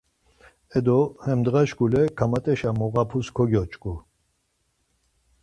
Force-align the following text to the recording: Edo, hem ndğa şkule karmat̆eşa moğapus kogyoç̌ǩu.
Edo, 0.77 0.95
hem 1.25 1.39
ndğa 1.41 1.63
şkule 1.69 2.01
karmat̆eşa 2.17 2.69
moğapus 2.77 3.27
kogyoç̌ǩu. 3.35 3.93